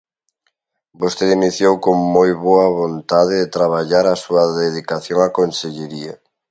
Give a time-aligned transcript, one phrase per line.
[1.01, 6.13] Vostede iniciou con moi boa vontade de traballar a súa dedicación á Consellería.